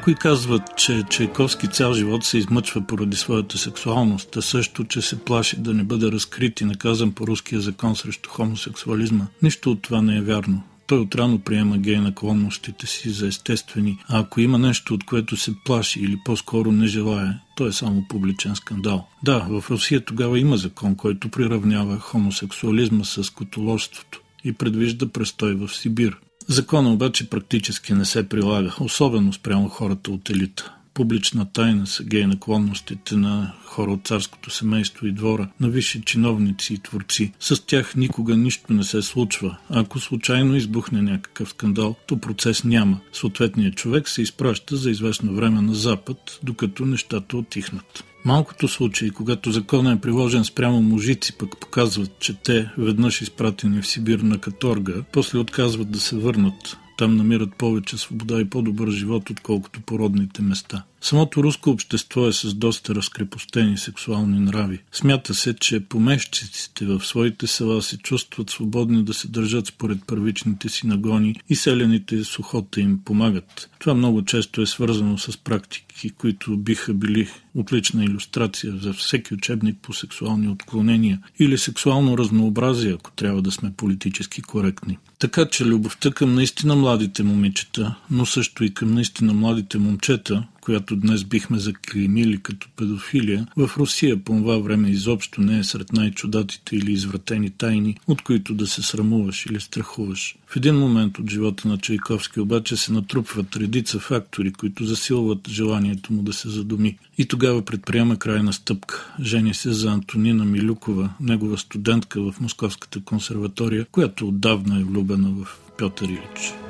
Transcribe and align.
Някои 0.00 0.14
казват, 0.14 0.62
че 0.76 1.02
Чайковски 1.10 1.68
цял 1.68 1.94
живот 1.94 2.24
се 2.24 2.38
измъчва 2.38 2.80
поради 2.80 3.16
своята 3.16 3.58
сексуалност, 3.58 4.36
а 4.36 4.42
също, 4.42 4.84
че 4.84 5.02
се 5.02 5.24
плаши 5.24 5.60
да 5.60 5.74
не 5.74 5.84
бъде 5.84 6.12
разкрит 6.12 6.60
и 6.60 6.64
наказан 6.64 7.12
по 7.12 7.26
руския 7.26 7.60
закон 7.60 7.96
срещу 7.96 8.30
хомосексуализма. 8.30 9.26
Нищо 9.42 9.70
от 9.70 9.82
това 9.82 10.02
не 10.02 10.16
е 10.16 10.20
вярно. 10.20 10.62
Той 10.86 10.98
отрано 10.98 11.38
приема 11.38 11.78
гей 11.78 11.96
наклонностите 11.96 12.86
си 12.86 13.10
за 13.10 13.26
естествени, 13.26 13.98
а 14.08 14.20
ако 14.20 14.40
има 14.40 14.58
нещо, 14.58 14.94
от 14.94 15.04
което 15.04 15.36
се 15.36 15.52
плаши 15.64 16.00
или 16.00 16.20
по-скоро 16.24 16.72
не 16.72 16.86
желая, 16.86 17.40
то 17.56 17.66
е 17.66 17.72
само 17.72 18.04
публичен 18.08 18.56
скандал. 18.56 19.08
Да, 19.24 19.38
в 19.38 19.70
Русия 19.70 20.04
тогава 20.04 20.38
има 20.38 20.56
закон, 20.56 20.94
който 20.94 21.28
приравнява 21.28 21.98
хомосексуализма 21.98 23.04
с 23.04 23.30
котоложството 23.30 24.20
и 24.44 24.52
предвижда 24.52 25.06
престой 25.06 25.54
в 25.54 25.68
Сибир. 25.68 26.16
Закона 26.50 26.92
обаче 26.92 27.30
практически 27.30 27.94
не 27.94 28.04
се 28.04 28.28
прилага, 28.28 28.74
особено 28.80 29.32
спрямо 29.32 29.68
хората 29.68 30.10
от 30.10 30.30
елита. 30.30 30.74
Публична 30.94 31.52
тайна 31.52 31.86
са 31.86 32.04
гей 32.04 32.26
наклонностите 32.26 33.16
на 33.16 33.52
хора 33.64 33.92
от 33.92 34.06
царското 34.06 34.50
семейство 34.50 35.06
и 35.06 35.12
двора, 35.12 35.48
на 35.60 35.68
висши 35.68 36.02
чиновници 36.02 36.74
и 36.74 36.78
творци. 36.78 37.32
С 37.40 37.66
тях 37.66 37.96
никога 37.96 38.36
нищо 38.36 38.72
не 38.72 38.84
се 38.84 39.02
случва. 39.02 39.56
Ако 39.68 40.00
случайно 40.00 40.56
избухне 40.56 41.02
някакъв 41.02 41.48
скандал, 41.48 41.96
то 42.06 42.20
процес 42.20 42.64
няма. 42.64 43.00
Съответният 43.12 43.74
човек 43.74 44.08
се 44.08 44.22
изпраща 44.22 44.76
за 44.76 44.90
известно 44.90 45.34
време 45.34 45.60
на 45.60 45.74
Запад, 45.74 46.38
докато 46.42 46.86
нещата 46.86 47.36
отихнат. 47.36 48.04
Малкото 48.24 48.68
случаи, 48.68 49.10
когато 49.10 49.52
законът 49.52 49.98
е 49.98 50.00
приложен 50.00 50.44
спрямо 50.44 50.82
мужици, 50.82 51.38
пък 51.38 51.60
показват, 51.60 52.18
че 52.20 52.34
те, 52.34 52.70
веднъж 52.78 53.22
изпратени 53.22 53.82
в 53.82 53.86
Сибир 53.86 54.18
на 54.18 54.38
каторга, 54.38 54.94
после 55.12 55.38
отказват 55.38 55.90
да 55.90 56.00
се 56.00 56.16
върнат. 56.16 56.76
Там 57.00 57.16
намират 57.16 57.54
повече 57.54 57.98
свобода 57.98 58.40
и 58.40 58.50
по-добър 58.50 58.88
живот, 58.88 59.30
отколкото 59.30 59.80
по 59.80 59.98
родните 59.98 60.42
места. 60.42 60.84
Самото 61.02 61.42
руско 61.42 61.70
общество 61.70 62.26
е 62.26 62.32
с 62.32 62.54
доста 62.54 62.94
разкрепостени 62.94 63.78
сексуални 63.78 64.40
нрави. 64.40 64.82
Смята 64.92 65.34
се, 65.34 65.54
че 65.54 65.80
помещиците 65.80 66.84
в 66.86 67.00
своите 67.06 67.46
села 67.46 67.82
се 67.82 67.98
чувстват 67.98 68.50
свободни 68.50 69.04
да 69.04 69.14
се 69.14 69.28
държат 69.28 69.66
според 69.66 69.98
първичните 70.06 70.68
си 70.68 70.86
нагони 70.86 71.40
и 71.48 71.56
селените 71.56 72.24
с 72.24 72.38
охота 72.38 72.80
им 72.80 73.00
помагат. 73.04 73.70
Това 73.78 73.94
много 73.94 74.24
често 74.24 74.62
е 74.62 74.66
свързано 74.66 75.18
с 75.18 75.38
практики, 75.38 76.10
които 76.10 76.56
биха 76.56 76.94
били 76.94 77.28
отлична 77.54 78.04
иллюстрация 78.04 78.76
за 78.76 78.92
всеки 78.92 79.34
учебник 79.34 79.76
по 79.82 79.92
сексуални 79.92 80.48
отклонения 80.48 81.20
или 81.38 81.58
сексуално 81.58 82.18
разнообразие, 82.18 82.92
ако 82.92 83.10
трябва 83.10 83.42
да 83.42 83.50
сме 83.50 83.72
политически 83.76 84.42
коректни. 84.42 84.98
Така 85.18 85.46
че 85.46 85.64
любовта 85.64 86.10
към 86.10 86.34
наистина 86.34 86.76
младите 86.76 87.22
момичета, 87.22 87.94
но 88.10 88.26
също 88.26 88.64
и 88.64 88.74
към 88.74 88.94
наистина 88.94 89.34
младите 89.34 89.78
момчета, 89.78 90.46
която 90.70 90.96
днес 90.96 91.24
бихме 91.24 91.58
заклеймили 91.58 92.42
като 92.42 92.68
педофилия, 92.76 93.46
в 93.56 93.70
Русия 93.76 94.24
по 94.24 94.32
това 94.32 94.58
време 94.58 94.90
изобщо 94.90 95.40
не 95.40 95.58
е 95.58 95.64
сред 95.64 95.92
най-чудатите 95.92 96.76
или 96.76 96.92
извратени 96.92 97.50
тайни, 97.50 97.96
от 98.06 98.22
които 98.22 98.54
да 98.54 98.66
се 98.66 98.82
срамуваш 98.82 99.46
или 99.46 99.60
страхуваш. 99.60 100.36
В 100.46 100.56
един 100.56 100.74
момент 100.74 101.18
от 101.18 101.30
живота 101.30 101.68
на 101.68 101.78
Чайковски 101.78 102.40
обаче 102.40 102.76
се 102.76 102.92
натрупват 102.92 103.56
редица 103.56 103.98
фактори, 103.98 104.52
които 104.52 104.84
засилват 104.84 105.48
желанието 105.48 106.12
му 106.12 106.22
да 106.22 106.32
се 106.32 106.48
задуми. 106.48 106.98
И 107.18 107.26
тогава 107.26 107.64
предприема 107.64 108.16
крайна 108.16 108.52
стъпка. 108.52 109.14
Жени 109.22 109.54
се 109.54 109.72
за 109.72 109.90
Антонина 109.90 110.44
Милюкова, 110.44 111.10
негова 111.20 111.58
студентка 111.58 112.20
в 112.22 112.40
Московската 112.40 113.00
консерватория, 113.00 113.86
която 113.92 114.28
отдавна 114.28 114.80
е 114.80 114.84
влюбена 114.84 115.28
в 115.30 115.58
Пьотър 115.78 116.08
Илич. 116.08 116.69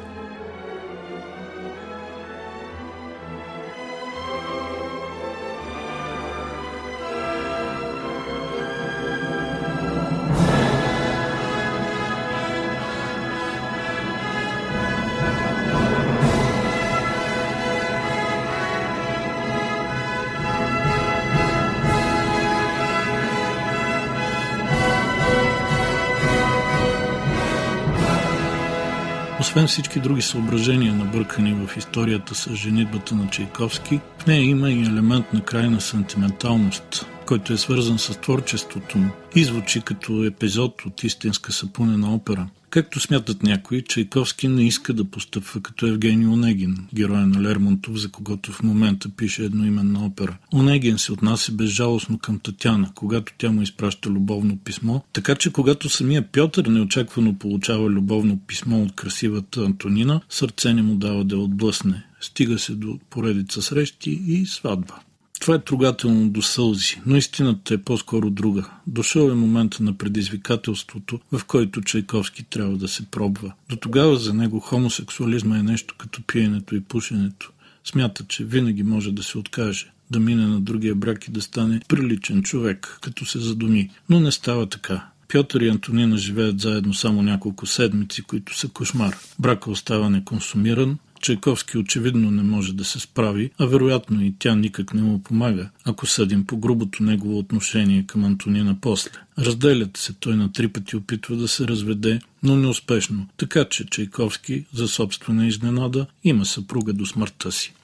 Освен 29.50 29.66
всички 29.66 30.00
други 30.00 30.22
съображения, 30.22 30.94
набъркани 30.94 31.54
в 31.54 31.76
историята 31.76 32.34
с 32.34 32.54
женитбата 32.54 33.14
на 33.14 33.30
Чайковски, 33.30 34.00
в 34.18 34.26
нея 34.26 34.42
има 34.44 34.70
и 34.70 34.82
елемент 34.82 35.32
на 35.32 35.40
крайна 35.40 35.80
сантименталност, 35.80 37.06
който 37.30 37.52
е 37.52 37.56
свързан 37.56 37.98
с 37.98 38.20
творчеството 38.20 38.98
му 38.98 39.10
и 39.36 39.44
звучи 39.44 39.80
като 39.80 40.24
епизод 40.24 40.82
от 40.86 41.04
истинска 41.04 41.52
сапунена 41.52 42.14
опера. 42.14 42.48
Както 42.70 43.00
смятат 43.00 43.42
някои, 43.42 43.82
Чайковски 43.82 44.48
не 44.48 44.66
иска 44.66 44.92
да 44.92 45.04
постъпва 45.04 45.60
като 45.60 45.86
Евгений 45.86 46.26
Онегин, 46.26 46.76
героя 46.94 47.26
на 47.26 47.42
Лермонтов, 47.42 47.96
за 47.96 48.10
когото 48.10 48.52
в 48.52 48.62
момента 48.62 49.08
пише 49.08 49.44
едноименна 49.44 50.04
опера. 50.04 50.36
Онегин 50.54 50.98
се 50.98 51.12
отнася 51.12 51.52
безжалостно 51.52 52.18
към 52.18 52.38
Татяна, 52.38 52.91
когато 52.94 53.32
тя 53.38 53.52
му 53.52 53.62
изпраща 53.62 54.10
любовно 54.10 54.58
писмо, 54.58 55.00
така 55.12 55.34
че 55.34 55.52
когато 55.52 55.88
самия 55.88 56.32
Пьотър 56.32 56.66
неочаквано 56.66 57.38
получава 57.38 57.91
любовно 57.91 58.38
писмо 58.47 58.82
от 58.82 58.94
красивата 58.94 59.60
Антонина, 59.60 60.20
сърце 60.28 60.74
не 60.74 60.82
му 60.82 60.94
дава 60.94 61.24
да 61.24 61.38
отблъсне. 61.38 62.02
Стига 62.20 62.58
се 62.58 62.72
до 62.72 62.98
поредица 63.10 63.62
срещи 63.62 64.22
и 64.26 64.47
сватба. 64.47 64.94
Това 65.40 65.54
е 65.54 65.64
трогателно 65.64 66.28
до 66.28 66.42
сълзи, 66.42 67.00
но 67.06 67.16
истината 67.16 67.74
е 67.74 67.78
по-скоро 67.78 68.30
друга. 68.30 68.70
Дошъл 68.86 69.30
е 69.30 69.34
момента 69.34 69.82
на 69.82 69.98
предизвикателството, 69.98 71.20
в 71.32 71.44
който 71.44 71.80
Чайковски 71.80 72.44
трябва 72.44 72.76
да 72.76 72.88
се 72.88 73.06
пробва. 73.06 73.52
До 73.68 73.76
тогава 73.76 74.16
за 74.16 74.34
него 74.34 74.60
хомосексуализма 74.60 75.58
е 75.58 75.62
нещо 75.62 75.94
като 75.98 76.22
пиенето 76.26 76.76
и 76.76 76.80
пушенето. 76.80 77.52
Смята, 77.84 78.24
че 78.28 78.44
винаги 78.44 78.82
може 78.82 79.12
да 79.12 79.22
се 79.22 79.38
откаже, 79.38 79.90
да 80.10 80.20
мине 80.20 80.46
на 80.46 80.60
другия 80.60 80.94
брак 80.94 81.28
и 81.28 81.30
да 81.30 81.42
стане 81.42 81.80
приличен 81.88 82.42
човек, 82.42 82.98
като 83.00 83.26
се 83.26 83.38
задуми. 83.38 83.90
Но 84.08 84.20
не 84.20 84.32
става 84.32 84.66
така. 84.66 85.06
Пьотър 85.32 85.60
и 85.60 85.68
Антонина 85.68 86.16
живеят 86.16 86.60
заедно 86.60 86.94
само 86.94 87.22
няколко 87.22 87.66
седмици, 87.66 88.22
които 88.22 88.58
са 88.58 88.68
кошмар. 88.68 89.16
Брака 89.38 89.70
остава 89.70 90.10
неконсумиран, 90.10 90.98
Чайковски 91.20 91.78
очевидно 91.78 92.30
не 92.30 92.42
може 92.42 92.72
да 92.72 92.84
се 92.84 93.00
справи, 93.00 93.50
а 93.58 93.66
вероятно 93.66 94.24
и 94.24 94.34
тя 94.38 94.54
никак 94.54 94.94
не 94.94 95.02
му 95.02 95.22
помага, 95.22 95.70
ако 95.84 96.06
съдим 96.06 96.46
по 96.46 96.56
грубото 96.56 97.02
негово 97.02 97.38
отношение 97.38 98.04
към 98.06 98.24
Антонина 98.24 98.76
после. 98.80 99.10
Разделят 99.38 99.96
се, 99.96 100.12
той 100.12 100.36
на 100.36 100.52
три 100.52 100.68
пъти 100.68 100.96
опитва 100.96 101.36
да 101.36 101.48
се 101.48 101.68
разведе, 101.68 102.20
но 102.42 102.56
неуспешно, 102.56 103.26
така 103.36 103.64
че 103.64 103.86
Чайковски, 103.86 104.64
за 104.72 104.88
собствена 104.88 105.46
изненада, 105.46 106.06
има 106.24 106.44
съпруга 106.44 106.92
до 106.92 107.06
смъртта 107.06 107.52
си. 107.52 107.74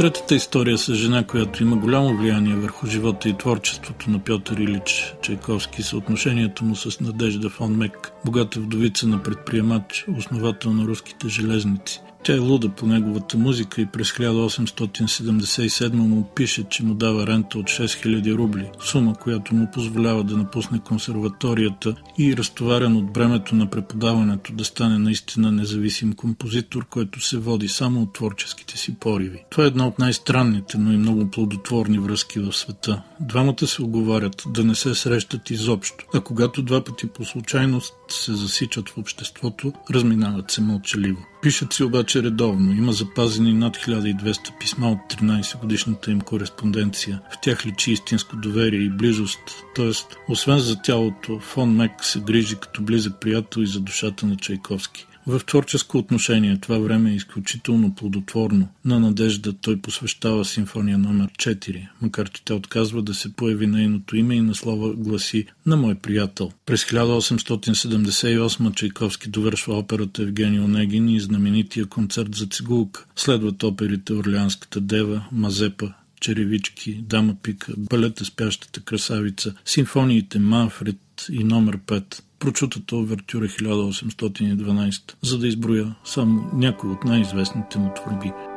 Третата 0.00 0.34
история 0.34 0.78
с 0.78 0.94
жена, 0.94 1.26
която 1.26 1.62
има 1.62 1.76
голямо 1.76 2.16
влияние 2.16 2.54
върху 2.54 2.86
живота 2.86 3.28
и 3.28 3.38
творчеството 3.38 4.10
на 4.10 4.18
Пьотър 4.18 4.56
Илич 4.56 5.14
Чайковски, 5.22 5.82
съотношението 5.82 6.64
му 6.64 6.76
с 6.76 7.00
Надежда 7.00 7.50
фон 7.50 7.76
Мек, 7.76 8.12
богата 8.24 8.60
вдовица 8.60 9.06
на 9.06 9.22
предприемач, 9.22 10.04
основател 10.16 10.72
на 10.72 10.84
руските 10.84 11.28
железници. 11.28 12.00
Тя 12.22 12.34
е 12.34 12.38
луда 12.38 12.68
по 12.68 12.86
неговата 12.86 13.38
музика 13.38 13.80
и 13.80 13.86
през 13.86 14.12
1877 14.12 15.92
му 15.92 16.28
пише, 16.34 16.64
че 16.70 16.84
му 16.84 16.94
дава 16.94 17.26
рента 17.26 17.58
от 17.58 17.66
6000 17.66 18.36
рубли, 18.36 18.70
сума, 18.80 19.14
която 19.14 19.54
му 19.54 19.68
позволява 19.74 20.24
да 20.24 20.36
напусне 20.36 20.78
консерваторията 20.78 21.94
и 22.18 22.36
разтоварен 22.36 22.96
от 22.96 23.12
бремето 23.12 23.54
на 23.54 23.70
преподаването 23.70 24.52
да 24.52 24.64
стане 24.64 24.98
наистина 24.98 25.52
независим 25.52 26.12
композитор, 26.12 26.86
който 26.86 27.20
се 27.20 27.38
води 27.38 27.68
само 27.68 28.02
от 28.02 28.12
творческите 28.12 28.78
си 28.78 28.94
пориви. 28.94 29.44
Това 29.50 29.64
е 29.64 29.66
една 29.66 29.86
от 29.86 29.98
най-странните, 29.98 30.78
но 30.78 30.92
и 30.92 30.96
много 30.96 31.30
плодотворни 31.30 31.98
връзки 31.98 32.40
в 32.40 32.52
света. 32.52 33.02
Двамата 33.20 33.66
се 33.66 33.82
оговарят 33.82 34.44
да 34.46 34.64
не 34.64 34.74
се 34.74 34.94
срещат 34.94 35.50
изобщо, 35.50 36.04
а 36.14 36.20
когато 36.20 36.62
два 36.62 36.84
пъти 36.84 37.06
по 37.06 37.24
случайност 37.24 37.94
се 38.12 38.34
засичат 38.34 38.88
в 38.88 38.98
обществото, 38.98 39.72
разминават 39.90 40.50
се 40.50 40.60
мълчаливо. 40.60 41.26
Пишат 41.42 41.72
си 41.72 41.84
обаче 41.84 42.22
редовно. 42.22 42.72
Има 42.72 42.92
запазени 42.92 43.52
над 43.52 43.76
1200 43.76 44.58
писма 44.60 44.90
от 44.90 44.98
13 44.98 45.60
годишната 45.60 46.10
им 46.10 46.20
кореспонденция. 46.20 47.20
В 47.32 47.40
тях 47.42 47.66
личи 47.66 47.92
истинско 47.92 48.36
доверие 48.36 48.80
и 48.80 48.90
близост. 48.90 49.40
Тоест, 49.74 50.16
освен 50.28 50.58
за 50.58 50.82
тялото, 50.82 51.40
фон 51.40 51.76
Мек 51.76 51.92
се 52.04 52.20
грижи 52.20 52.56
като 52.56 52.82
близък 52.82 53.20
приятел 53.20 53.60
и 53.60 53.66
за 53.66 53.80
душата 53.80 54.26
на 54.26 54.36
Чайковски. 54.36 55.06
В 55.30 55.40
творческо 55.46 55.98
отношение 55.98 56.58
това 56.60 56.78
време 56.78 57.10
е 57.10 57.14
изключително 57.14 57.94
плодотворно. 57.94 58.68
На 58.84 59.00
Надежда 59.00 59.52
той 59.52 59.80
посвещава 59.80 60.44
симфония 60.44 60.98
номер 60.98 61.28
4, 61.28 61.88
макар 62.02 62.30
че 62.30 62.44
тя 62.44 62.54
отказва 62.54 63.02
да 63.02 63.14
се 63.14 63.32
появи 63.32 63.66
нейното 63.66 64.16
име 64.16 64.34
и 64.34 64.40
наслова 64.40 64.94
гласи 64.94 65.46
на 65.66 65.76
мой 65.76 65.94
приятел. 65.94 66.52
През 66.66 66.84
1878 66.84 68.74
Чайковски 68.74 69.28
довършва 69.28 69.78
операта 69.78 70.22
Евгений 70.22 70.60
Онегин 70.60 71.08
и 71.08 71.20
знаменития 71.20 71.86
концерт 71.86 72.34
за 72.34 72.46
цигулка. 72.46 73.04
Следват 73.16 73.62
оперите 73.62 74.12
Орлеанската 74.12 74.80
дева, 74.80 75.24
Мазепа, 75.32 75.92
черевички, 76.20 76.94
дама 77.02 77.34
пика, 77.42 77.72
балета 77.78 78.24
спящата 78.24 78.80
красавица, 78.80 79.54
симфониите 79.64 80.38
Манфред 80.38 80.96
и 81.32 81.44
номер 81.44 81.78
5 81.78 82.22
прочутата 82.38 82.96
овертюра 82.96 83.44
1812, 83.44 85.14
за 85.22 85.38
да 85.38 85.48
изброя 85.48 85.94
само 86.04 86.50
някои 86.54 86.90
от 86.90 87.04
най-известните 87.04 87.78
му 87.78 87.94
творби– 87.94 88.32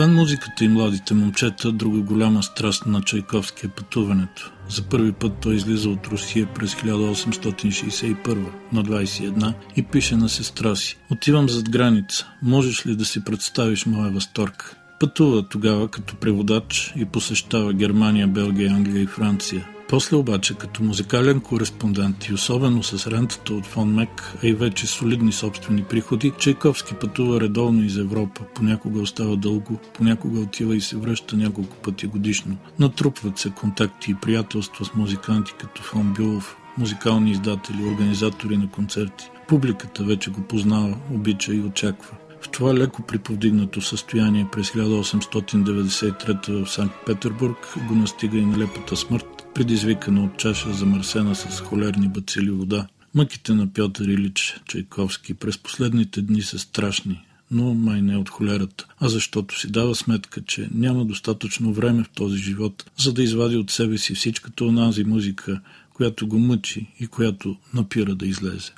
Освен 0.00 0.14
музиката 0.14 0.64
и 0.64 0.68
младите 0.68 1.14
момчета, 1.14 1.72
друга 1.72 2.00
голяма 2.00 2.42
страст 2.42 2.86
на 2.86 3.02
Чайковски 3.02 3.66
е 3.66 3.68
пътуването. 3.68 4.52
За 4.68 4.82
първи 4.82 5.12
път 5.12 5.32
той 5.42 5.54
излиза 5.54 5.88
от 5.88 6.06
Русия 6.06 6.48
през 6.54 6.74
1861 6.74 8.46
на 8.72 8.84
21 8.84 9.54
и 9.76 9.82
пише 9.82 10.16
на 10.16 10.28
сестра 10.28 10.76
си. 10.76 10.98
Отивам 11.10 11.48
зад 11.48 11.70
граница. 11.70 12.26
Можеш 12.42 12.86
ли 12.86 12.96
да 12.96 13.04
си 13.04 13.24
представиш 13.24 13.86
моя 13.86 14.10
възторг? 14.10 14.76
Пътува 15.00 15.48
тогава 15.48 15.88
като 15.88 16.16
преводач 16.16 16.92
и 16.96 17.04
посещава 17.04 17.72
Германия, 17.72 18.28
Белгия, 18.28 18.72
Англия 18.72 19.02
и 19.02 19.06
Франция. 19.06 19.68
После 19.90 20.16
обаче, 20.16 20.54
като 20.54 20.82
музикален 20.82 21.40
кореспондент 21.40 22.24
и 22.24 22.34
особено 22.34 22.82
с 22.82 23.06
рентата 23.06 23.54
от 23.54 23.66
фон 23.66 23.94
Мек, 23.94 24.34
а 24.42 24.46
и 24.46 24.52
вече 24.52 24.86
солидни 24.86 25.32
собствени 25.32 25.82
приходи, 25.82 26.32
Чайковски 26.38 26.94
пътува 26.94 27.40
редовно 27.40 27.84
из 27.84 27.96
Европа. 27.96 28.40
Понякога 28.54 29.00
остава 29.00 29.36
дълго, 29.36 29.78
понякога 29.94 30.40
отива 30.40 30.76
и 30.76 30.80
се 30.80 30.96
връща 30.96 31.36
няколко 31.36 31.76
пъти 31.76 32.06
годишно. 32.06 32.56
Натрупват 32.78 33.38
се 33.38 33.50
контакти 33.50 34.10
и 34.10 34.14
приятелства 34.14 34.84
с 34.84 34.94
музиканти 34.94 35.54
като 35.60 35.82
фон 35.82 36.14
Бюлов, 36.16 36.56
музикални 36.78 37.30
издатели, 37.30 37.84
организатори 37.84 38.56
на 38.56 38.70
концерти. 38.70 39.30
Публиката 39.48 40.04
вече 40.04 40.30
го 40.30 40.40
познава, 40.40 40.96
обича 41.14 41.54
и 41.54 41.60
очаква. 41.60 42.16
В 42.40 42.48
това 42.48 42.74
леко 42.74 43.02
приповдигнато 43.02 43.80
състояние 43.80 44.46
през 44.52 44.70
1893 44.70 46.64
в 46.64 46.70
Санкт 46.70 46.94
Петербург 47.06 47.74
го 47.88 47.94
настига 47.94 48.38
и 48.38 48.46
нелепата 48.46 48.96
смърт, 48.96 49.39
предизвикана 49.54 50.24
от 50.24 50.36
чаша 50.36 50.72
замърсена 50.72 51.34
с 51.34 51.60
холерни 51.60 52.08
бацили 52.08 52.50
вода. 52.50 52.86
Мъките 53.14 53.54
на 53.54 53.72
Пьотър 53.72 54.04
Илич 54.04 54.60
Чайковски 54.66 55.34
през 55.34 55.58
последните 55.58 56.22
дни 56.22 56.42
са 56.42 56.58
страшни, 56.58 57.20
но 57.50 57.74
май 57.74 58.02
не 58.02 58.16
от 58.16 58.28
холерата, 58.28 58.86
а 59.00 59.08
защото 59.08 59.60
си 59.60 59.72
дава 59.72 59.94
сметка, 59.94 60.42
че 60.42 60.68
няма 60.74 61.04
достатъчно 61.04 61.72
време 61.72 62.04
в 62.04 62.10
този 62.10 62.38
живот, 62.38 62.90
за 62.98 63.12
да 63.12 63.22
извади 63.22 63.56
от 63.56 63.70
себе 63.70 63.98
си 63.98 64.14
всичката 64.14 64.64
онази 64.64 65.04
музика, 65.04 65.60
която 65.94 66.26
го 66.26 66.38
мъчи 66.38 66.86
и 67.00 67.06
която 67.06 67.56
напира 67.74 68.14
да 68.14 68.26
излезе. 68.26 68.72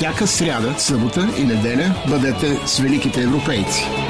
Всяка 0.00 0.26
сряда, 0.26 0.74
събота 0.78 1.28
и 1.38 1.44
неделя 1.44 1.94
бъдете 2.08 2.58
с 2.66 2.78
великите 2.78 3.22
европейци. 3.22 4.09